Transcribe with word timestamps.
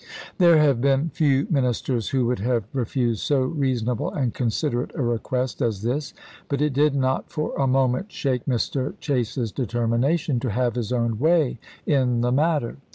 There 0.39 0.57
have 0.57 0.81
been 0.81 1.11
few 1.11 1.45
ministers 1.51 2.09
who 2.09 2.25
would 2.25 2.39
have 2.39 2.63
refused 2.73 3.21
so 3.21 3.41
reasonable 3.43 4.09
and 4.11 4.33
considerate 4.33 4.89
a 4.95 5.01
request 5.03 5.61
as 5.61 5.83
this, 5.83 6.15
but 6.49 6.59
it 6.59 6.73
did 6.73 6.95
not 6.95 7.29
for 7.31 7.55
a 7.55 7.67
moment 7.67 8.11
shake 8.11 8.45
Mr. 8.45 8.99
Chase's 8.99 9.51
determination 9.51 10.39
to 10.39 10.49
have 10.49 10.73
his 10.73 10.91
own 10.91 11.19
way 11.19 11.59
in 11.85 12.21
the 12.21 12.31
matter. 12.31 12.77